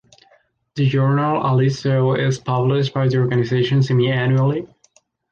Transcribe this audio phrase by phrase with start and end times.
[0.73, 4.67] The journal "Aliso" is published by the organization semiannually.